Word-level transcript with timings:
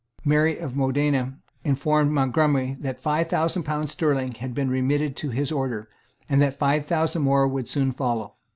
Mary 0.25 0.57
of 0.57 0.75
Modena 0.75 1.37
informed 1.63 2.09
Montgomery 2.11 2.75
that 2.79 2.99
five 2.99 3.29
thousand 3.29 3.61
pounds 3.65 3.91
sterling 3.91 4.31
had 4.33 4.55
been 4.55 4.71
remitted 4.71 5.15
to 5.17 5.29
his 5.29 5.51
order, 5.51 5.89
and 6.27 6.41
that 6.41 6.57
five 6.57 6.87
thousand 6.87 7.21
more 7.21 7.47
would 7.47 7.69
soon 7.69 7.91
follow. 7.91 8.33